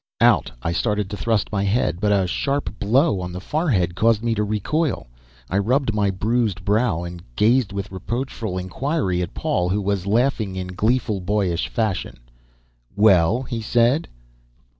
Out 0.19 0.49
I 0.63 0.71
started 0.71 1.11
to 1.11 1.15
thrust 1.15 1.51
my 1.51 1.63
head, 1.63 2.01
but 2.01 2.11
a 2.11 2.25
sharp 2.25 2.79
blow 2.79 3.19
on 3.19 3.31
the 3.31 3.39
forehead 3.39 3.93
caused 3.93 4.23
me 4.23 4.33
to 4.33 4.43
recoil. 4.43 5.05
I 5.47 5.59
rubbed 5.59 5.93
my 5.93 6.09
bruised 6.09 6.65
brow 6.65 7.03
and 7.03 7.21
gazed 7.35 7.71
with 7.71 7.91
reproachful 7.91 8.57
inquiry 8.57 9.21
at 9.21 9.35
Paul, 9.35 9.69
who 9.69 9.79
was 9.79 10.07
laughing 10.07 10.55
in 10.55 10.69
gleeful, 10.69 11.21
boyish 11.21 11.67
fashion. 11.67 12.17
"Well?" 12.95 13.43
he 13.43 13.61
said. 13.61 14.07